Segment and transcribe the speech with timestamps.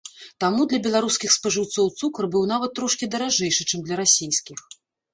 [0.43, 4.69] Таму для беларускіх спажыўцоў цукар быў нават трошкі даражэйшы, чым для расейскіх.